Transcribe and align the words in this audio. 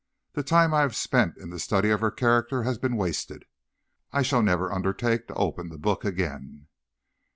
'The 0.33 0.41
time 0.41 0.73
I 0.73 0.79
have 0.81 0.95
spent 0.95 1.37
in 1.37 1.51
the 1.51 1.59
study 1.59 1.91
of 1.91 1.99
her 2.01 2.09
character 2.09 2.63
has 2.63 2.79
been 2.79 2.95
wasted. 2.95 3.45
I 4.11 4.23
shall 4.23 4.41
never 4.41 4.73
undertake 4.73 5.27
to 5.27 5.35
open 5.35 5.69
the 5.69 5.77
book 5.77 6.03
again.' 6.03 6.65